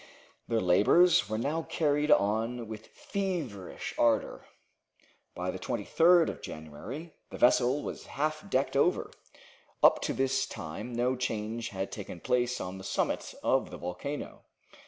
[0.47, 4.47] Their labors were now carried on with feverish ardor.
[5.35, 9.11] By the 23rd of January the vessel was half decked over.
[9.83, 14.41] Up to this time no change had taken place on the summit of the volcano.